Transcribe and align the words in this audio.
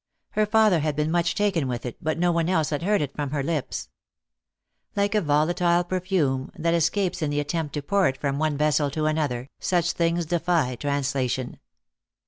Her 0.31 0.47
father 0.47 0.79
had 0.79 0.95
been 0.95 1.11
much 1.11 1.35
taken 1.35 1.67
with 1.67 1.85
it, 1.85 1.95
but 2.01 2.17
no 2.17 2.31
one 2.31 2.49
else 2.49 2.71
had 2.71 2.81
heard 2.81 3.03
it 3.03 3.15
from 3.15 3.29
her 3.29 3.43
lips. 3.43 3.89
Like 4.95 5.13
a 5.13 5.21
volatile 5.21 5.83
perfume, 5.83 6.51
that 6.57 6.73
escapes 6.73 7.21
in 7.21 7.29
the 7.29 7.39
at 7.39 7.49
tempt 7.49 7.75
to 7.75 7.83
pour 7.83 8.07
it 8.07 8.17
from 8.19 8.39
one 8.39 8.57
vessel 8.57 8.89
to 8.89 9.05
another, 9.05 9.51
such 9.59 9.91
362 9.91 9.91
THE 9.91 9.91
ACTRESS 9.91 9.93
IN 9.93 9.99
HIGH 9.99 9.99
LIFE. 9.99 9.99
things 9.99 10.25
defy 10.25 10.75
translation. 10.89 11.59